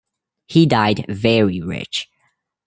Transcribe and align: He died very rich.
He 0.47 0.65
died 0.65 1.05
very 1.09 1.61
rich. 1.61 2.09